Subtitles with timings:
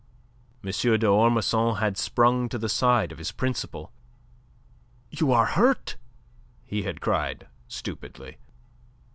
[0.63, 0.71] M.
[0.97, 3.91] d'Ormesson had sprung to the side of his principal.
[5.11, 5.95] "You are hurt!"
[6.63, 8.37] he had cried stupidly.